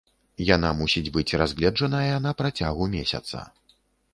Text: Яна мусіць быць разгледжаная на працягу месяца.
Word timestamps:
Яна 0.55 0.69
мусіць 0.79 1.11
быць 1.17 1.35
разгледжаная 1.41 2.15
на 2.25 2.33
працягу 2.41 2.89
месяца. 2.95 3.45